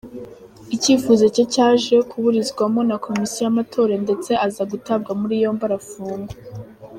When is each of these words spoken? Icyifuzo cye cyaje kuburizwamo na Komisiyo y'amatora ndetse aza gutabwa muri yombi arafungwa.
Icyifuzo 0.75 1.25
cye 1.35 1.43
cyaje 1.53 1.95
kuburizwamo 2.09 2.79
na 2.89 2.95
Komisiyo 3.05 3.41
y'amatora 3.45 3.93
ndetse 4.05 4.31
aza 4.45 4.63
gutabwa 4.71 5.11
muri 5.21 5.35
yombi 5.43 5.63
arafungwa. 5.67 6.35